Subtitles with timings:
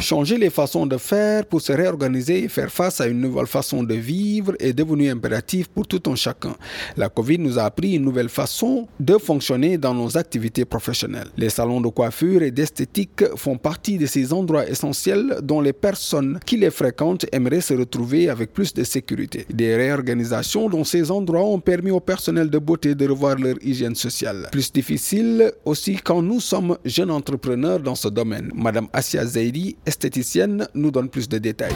[0.00, 3.82] Changer les façons de faire pour se réorganiser et faire face à une nouvelle façon
[3.82, 6.54] de vivre est devenu impératif pour tout un chacun.
[6.96, 11.28] La COVID nous a appris une nouvelle façon de fonctionner dans nos activités professionnelles.
[11.36, 16.40] Les salons de coiffure et d'esthétique font partie de ces endroits essentiels dont les personnes
[16.46, 19.44] qui les fréquentent aimeraient se retrouver avec plus de sécurité.
[19.52, 23.94] Des réorganisations dans ces endroits ont permis au personnel de beauté de revoir leur hygiène
[23.94, 24.48] sociale.
[24.50, 28.50] Plus difficile aussi quand nous sommes jeunes entrepreneurs dans ce domaine.
[28.54, 31.74] Madame Asia Zaidi esthéticienne, nous donne plus de détails.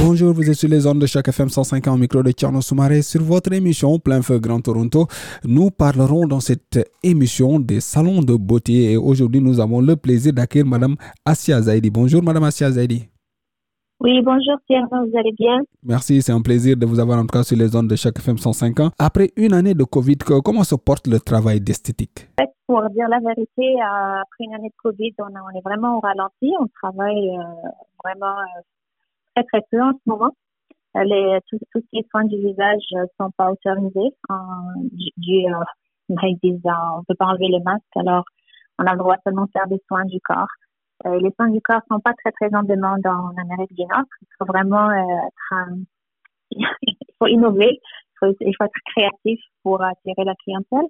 [0.00, 3.02] Bonjour, vous êtes sur les ondes de chaque FM 105 en micro de Tierno Soumaré.
[3.02, 5.06] Sur votre émission Plein Feu Grand Toronto,
[5.44, 10.32] nous parlerons dans cette émission des salons de beauté et aujourd'hui nous avons le plaisir
[10.32, 11.90] d'accueillir Madame Asia Zaidi.
[11.90, 13.08] Bonjour Madame Asia Zaidi.
[14.00, 15.58] Oui, bonjour Pierre, vous allez bien?
[15.82, 18.16] Merci, c'est un plaisir de vous avoir en tout cas sur les ondes de chaque
[18.18, 18.90] FM 105 ans.
[18.96, 22.28] Après une année de Covid, comment se porte le travail d'esthétique?
[22.68, 26.52] Pour dire la vérité, euh, après une année de Covid, on, est vraiment au ralenti.
[26.60, 27.68] On travaille euh,
[28.04, 28.60] vraiment euh,
[29.34, 30.30] très très peu en ce moment.
[30.94, 31.58] Les, tous,
[31.92, 34.14] les soins du visage ne sont pas autorisés.
[34.92, 35.10] du,
[36.08, 38.22] ils disent on ne peut pas enlever le masque, alors
[38.78, 40.46] on a le droit seulement de faire des soins du corps.
[41.06, 44.04] Euh, les soins du corps sont pas très très en demande en Amérique du Nord.
[44.22, 45.70] Il faut vraiment euh, être,
[46.50, 50.88] il faut innover, il faut, il faut, être créatif pour attirer la clientèle.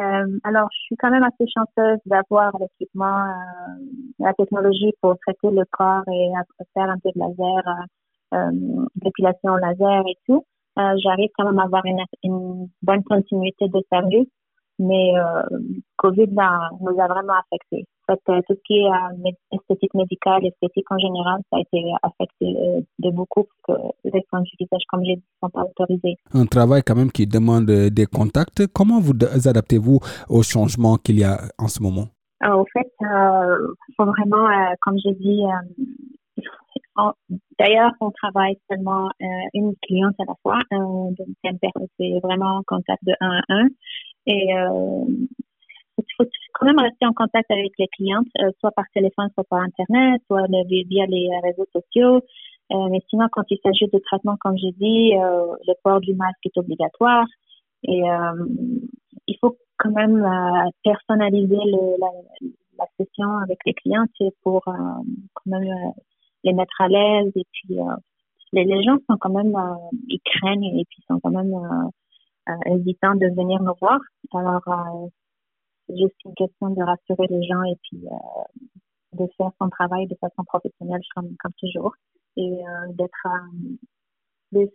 [0.00, 3.84] Euh, alors, je suis quand même assez chanceuse d'avoir l'équipement, euh,
[4.20, 6.30] la technologie pour traiter le corps et
[6.74, 7.86] faire un peu de laser,
[8.34, 10.44] euh, d'épilation laser et tout.
[10.76, 14.28] J'arrive quand même à avoir une, une bonne continuité de service
[14.78, 15.42] mais euh,
[15.96, 17.86] Covid nous a vraiment affectés.
[18.08, 21.84] Fait, euh, tout ce qui est euh, esthétique médicale, esthétique en général, ça a été
[22.02, 25.50] affecté euh, de beaucoup parce que les soins du visage, comme j'ai dit, ne sont
[25.50, 26.16] pas autorisés.
[26.32, 28.66] Un travail quand même qui demande des contacts.
[28.68, 29.12] Comment vous
[29.44, 32.06] adaptez-vous aux changements qu'il y a en ce moment?
[32.42, 34.48] En fait, il faut vraiment,
[34.80, 35.42] comme j'ai dit,
[37.58, 39.08] D'ailleurs, on travaille seulement
[39.54, 40.58] une cliente à la fois.
[40.70, 41.14] donc,
[41.98, 43.68] c'est vraiment un contact de 1 à 1.
[44.28, 45.04] Et euh,
[45.98, 46.24] il faut
[46.58, 50.20] quand même rester en contact avec les clientes, euh, soit par téléphone, soit par Internet,
[50.26, 52.20] soit via les réseaux sociaux.
[52.72, 56.14] Euh, mais sinon, quand il s'agit de traitement, comme j'ai dit, euh, le port du
[56.14, 57.24] masque est obligatoire.
[57.84, 58.46] Et euh,
[59.26, 62.08] il faut quand même euh, personnaliser le, la,
[62.78, 64.10] la, session avec les clientes
[64.42, 65.92] pour quand même
[66.44, 67.32] les mettre à l'aise.
[67.36, 67.76] Et puis,
[68.52, 69.54] les, les, gens sont quand même,
[70.08, 71.54] ils craignent et puis sont quand même
[72.66, 74.00] hésitant de venir nous voir.
[74.34, 75.08] Alors, euh,
[75.96, 80.16] juste une question de rassurer les gens et puis euh, de faire son travail de
[80.20, 81.94] façon professionnelle comme, comme toujours
[82.36, 83.28] et euh, d'être
[84.50, 84.68] plus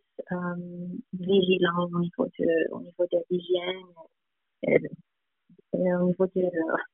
[1.11, 3.83] vigilant au niveau de, au niveau de l'hygiène,
[5.73, 6.43] au niveau de,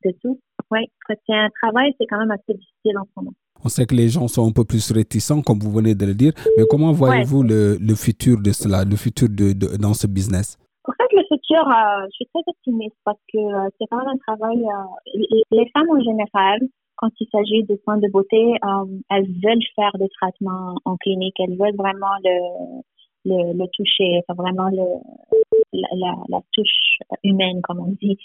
[0.05, 0.39] de tout.
[0.71, 3.33] Oui, c'est un travail, c'est quand même assez difficile en ce moment.
[3.63, 6.13] On sait que les gens sont un peu plus réticents, comme vous venez de le
[6.13, 10.07] dire, mais comment voyez-vous le, le, futur de cela, le futur de, de, dans ce
[10.07, 10.57] business?
[10.91, 14.63] Euh, je suis très optimiste parce que euh, c'est quand un travail.
[14.63, 16.59] Euh, les femmes en général,
[16.97, 18.55] quand il s'agit de soins de beauté,
[19.09, 21.35] elles veulent faire des traitements en clinique.
[21.39, 22.81] Elles veulent vraiment le,
[23.25, 24.85] le, le toucher, vraiment le,
[25.73, 28.17] la, la, touche humaine, comme on dit.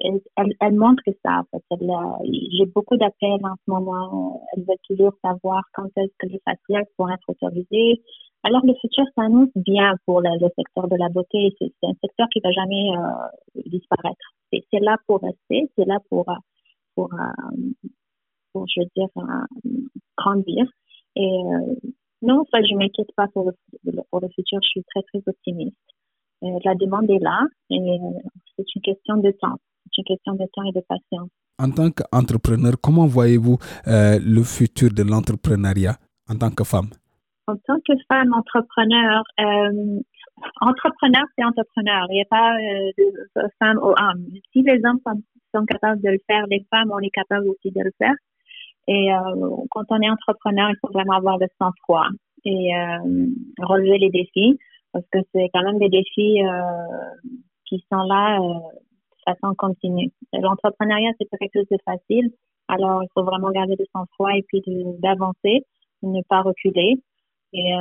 [0.00, 1.42] elles, montrent que ça.
[1.52, 1.76] En fait.
[2.56, 4.42] J'ai beaucoup d'appels en ce moment.
[4.56, 8.00] Elles veulent toujours savoir quand est-ce que les faciales pourraient être autorisées.
[8.42, 11.54] Alors le futur s'annonce bien pour le, secteur de la beauté.
[11.58, 14.34] C'est un secteur qui va jamais euh, disparaître.
[14.50, 16.24] C'est là pour rester, c'est là pour
[16.94, 17.82] pour, euh,
[18.52, 19.70] pour je veux dire euh,
[20.16, 20.66] grandir.
[21.16, 21.42] Et
[22.22, 23.50] non, ça je m'inquiète pas pour
[23.84, 24.58] le, pour le futur.
[24.62, 25.76] Je suis très très optimiste.
[26.40, 27.98] la demande est là et
[28.56, 29.56] c'est une question de temps.
[29.84, 31.28] C'est une question de temps et de patience.
[31.58, 35.96] En tant qu'entrepreneur, comment voyez-vous le futur de l'entrepreneuriat
[36.30, 36.88] en tant que femme?
[37.46, 40.00] En tant que femme entrepreneur, euh,
[40.60, 42.06] entrepreneur, c'est entrepreneur.
[42.10, 44.26] Il n'y a pas euh, de femme ou homme.
[44.52, 47.80] Si les hommes sont, capables de le faire, les femmes, on est capable aussi de
[47.82, 48.14] le faire.
[48.86, 52.06] Et euh, quand on est entrepreneur, il faut vraiment avoir le sang-froid
[52.44, 52.72] et
[53.58, 54.58] relever les défis.
[54.92, 56.38] parce que c'est quand même des défis
[57.66, 60.10] qui sont là de façon continue.
[60.32, 62.30] L'entrepreneuriat, c'est pas quelque chose de facile.
[62.68, 64.62] Alors, il faut vraiment garder de sang-froid et puis
[65.00, 65.66] d'avancer,
[66.02, 66.96] ne pas reculer.
[67.52, 67.74] Et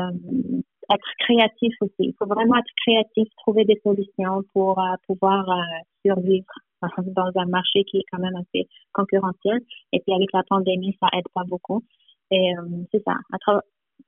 [0.91, 1.93] être créatif aussi.
[1.99, 5.61] Il faut vraiment être créatif, trouver des solutions pour euh, pouvoir euh,
[6.05, 6.51] survivre
[7.15, 9.59] dans un marché qui est quand même assez concurrentiel.
[9.93, 11.83] Et puis avec la pandémie, ça aide pas beaucoup.
[12.31, 13.15] Et euh, c'est ça.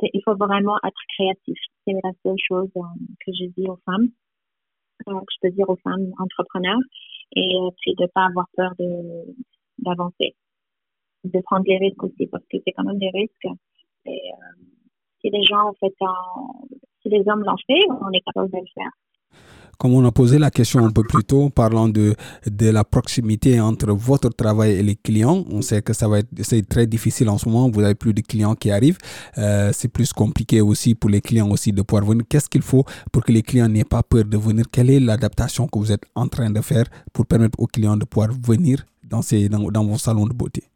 [0.01, 1.57] Il faut vraiment être créatif.
[1.85, 4.09] C'est la seule chose que je dis aux femmes,
[5.05, 6.79] que je peux dire aux femmes entrepreneurs.
[7.35, 9.35] Et puis de pas avoir peur de
[9.79, 10.35] d'avancer,
[11.23, 13.47] de prendre des risques aussi parce que c'est quand même des risques.
[14.05, 14.21] Et,
[15.21, 15.94] si les gens, en fait,
[17.01, 18.91] si les hommes l'ont fait, on est capable de le faire.
[19.77, 22.13] Comme on a posé la question un peu plus tôt, parlant de,
[22.45, 26.29] de la proximité entre votre travail et les clients, on sait que ça va être
[26.44, 27.68] c'est très difficile en ce moment.
[27.68, 29.00] Vous avez plus de clients qui arrivent.
[29.39, 32.23] Euh, c'est plus compliqué aussi pour les clients aussi de pouvoir venir.
[32.29, 34.65] Qu'est-ce qu'il faut pour que les clients n'aient pas peur de venir?
[34.71, 38.06] Quelle est l'adaptation que vous êtes en train de faire pour permettre aux clients de
[38.06, 40.70] pouvoir venir dans, dans, dans vos salons de beauté?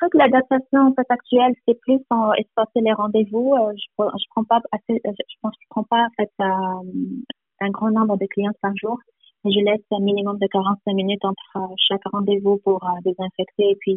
[0.00, 3.54] En fait, l'adaptation en fait, actuelle, c'est plus en espacer les rendez-vous.
[3.54, 7.12] Euh, je, je prends pas assez, euh, je pense, je prends pas en fait euh,
[7.60, 8.98] un grand nombre de clients par jour.
[9.44, 13.96] Je laisse un minimum de 45 minutes entre chaque rendez-vous pour désinfecter et puis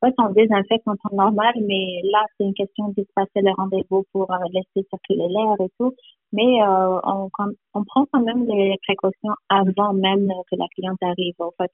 [0.00, 4.32] fait, on désinfecte en temps normal, mais là, c'est une question d'espacer les rendez-vous pour
[4.52, 5.94] laisser circuler l'air et tout.
[6.32, 7.30] Mais on,
[7.74, 11.34] on, prend quand même les précautions avant même que la cliente arrive.
[11.38, 11.72] En fait,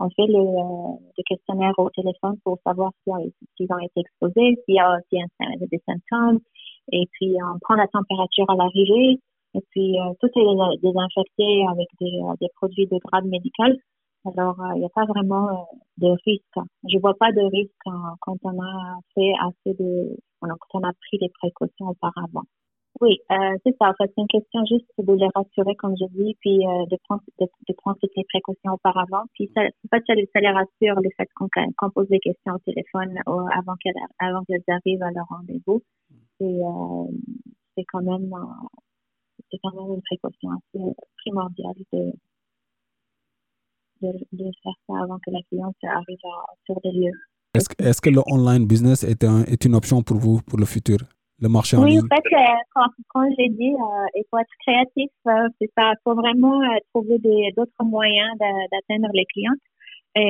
[0.00, 4.80] on fait le, le, questionnaire au téléphone pour savoir s'ils ont été exposés, s'il y
[4.80, 6.40] a, s'il y a des symptômes,
[6.92, 9.20] et puis on prend la température à l'arrivée,
[9.54, 13.76] et puis euh, tout est désinfecté avec des, euh, des produits de grade médical.
[14.36, 16.68] Alors, euh, il n'y a pas vraiment de risque.
[16.88, 17.72] Je vois pas de risque
[18.20, 22.44] quand on a fait assez de, quand on a pris les précautions auparavant.
[23.00, 23.90] Oui, euh, c'est ça.
[23.90, 26.96] En fait, c'est une question juste de les rassurer, comme je dis, puis euh, de,
[27.04, 29.22] prendre, de, prendre toutes les précautions auparavant.
[29.34, 32.58] Puis ça, en fait, ça, ça les rassure le fait qu'on pose des questions au
[32.58, 35.80] téléphone euh, avant qu'elles qu'elles arrivent à leur rendez-vous.
[36.40, 37.04] Et euh,
[37.76, 38.34] c'est quand même
[39.50, 41.74] c'est quand même une précaution assez primordiale
[44.02, 46.18] de, de, faire ça avant que la cliente arrive
[46.66, 47.12] sur des lieux.
[47.54, 50.58] Est-ce que, est que le online business est, un, est une option pour vous pour
[50.58, 50.98] le futur?
[51.40, 52.00] le marché en ligne?
[52.00, 55.92] Oui, en fait, euh, quand, j'ai dit, euh, il faut être créatif, euh, c'est ça.
[55.92, 56.60] Il faut vraiment
[56.92, 57.18] trouver
[57.56, 59.58] d'autres moyens d'atteindre les clients.
[60.14, 60.22] Et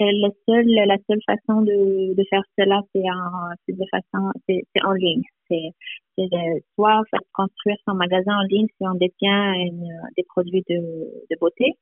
[0.00, 4.92] le seul, la seule façon de, de faire cela, c'est en, de façon, c'est en
[4.92, 5.22] ligne.
[5.50, 5.72] C'est
[6.74, 9.52] soit faire construire son magasin en ligne si on détient
[10.16, 11.74] des produits de, de beauté,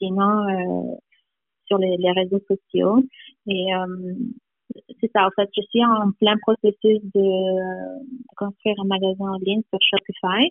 [0.00, 0.98] sinon
[1.66, 3.02] sur les, réseaux sociaux.
[3.46, 3.66] Et
[5.00, 5.26] c'est ça.
[5.26, 10.50] En fait, je suis en plein processus de, construire un magasin en ligne sur Shopify.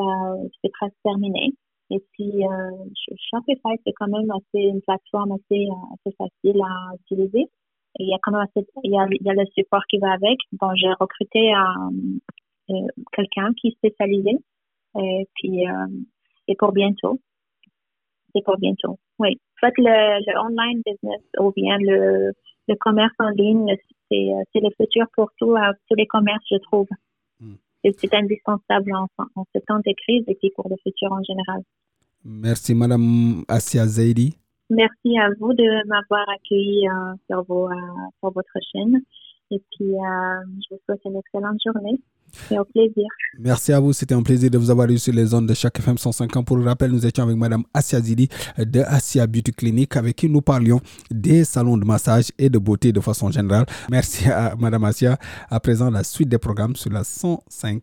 [0.00, 1.52] Euh, c'est presque terminé.
[1.90, 2.84] Et puis, euh,
[3.30, 7.48] Shopify, c'est quand même assez une plateforme assez, euh, assez facile à utiliser.
[8.00, 10.38] Il y a quand même assez, il y a, le support qui va avec.
[10.52, 14.32] Bon, j'ai recruté euh, euh quelqu'un qui est spécialisé.
[14.98, 15.86] Et puis, euh,
[16.48, 17.20] et pour bientôt.
[18.34, 18.98] C'est pour bientôt.
[19.18, 19.38] Oui.
[19.62, 22.32] En fait, le, le online business ou bien le,
[22.68, 23.74] le commerce en ligne,
[24.10, 26.88] c'est le futur pour tout, euh, tous les commerces, je trouve.
[27.40, 27.54] Hmm.
[27.82, 31.62] C'est indispensable en, en, ce temps de crise et puis pour le futur en général.
[32.24, 34.36] Merci, Madame Asia Zaidi.
[34.70, 37.74] Merci à vous de m'avoir accueilli euh, sur, vos, euh,
[38.20, 39.02] sur votre chaîne.
[39.54, 42.00] Et puis, je vous souhaite une excellente journée.
[42.48, 43.06] C'est un plaisir.
[43.38, 43.92] Merci à vous.
[43.92, 46.42] C'était un plaisir de vous avoir eu sur les zones de chaque FM 105 ans.
[46.42, 50.28] Pour le rappel, nous étions avec Madame Asia Zidi de Asia Beauty Clinic avec qui
[50.28, 50.80] nous parlions
[51.12, 53.66] des salons de massage et de beauté de façon générale.
[53.88, 55.16] Merci à Madame Asia.
[55.48, 57.82] À présent, la suite des programmes sur la 105